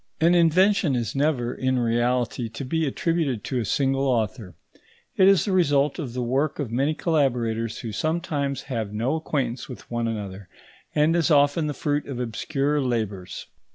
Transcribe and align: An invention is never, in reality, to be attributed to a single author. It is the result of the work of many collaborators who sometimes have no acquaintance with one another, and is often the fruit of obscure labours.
An 0.19 0.33
invention 0.33 0.95
is 0.95 1.13
never, 1.15 1.53
in 1.53 1.77
reality, 1.77 2.49
to 2.49 2.65
be 2.65 2.87
attributed 2.87 3.43
to 3.43 3.59
a 3.59 3.65
single 3.65 4.07
author. 4.07 4.55
It 5.15 5.27
is 5.27 5.45
the 5.45 5.51
result 5.51 5.99
of 5.99 6.13
the 6.13 6.23
work 6.23 6.57
of 6.57 6.71
many 6.71 6.95
collaborators 6.95 7.77
who 7.81 7.91
sometimes 7.91 8.63
have 8.63 8.91
no 8.91 9.13
acquaintance 9.15 9.69
with 9.69 9.91
one 9.91 10.07
another, 10.07 10.49
and 10.95 11.15
is 11.15 11.29
often 11.29 11.67
the 11.67 11.75
fruit 11.75 12.07
of 12.07 12.19
obscure 12.19 12.81
labours. 12.81 13.45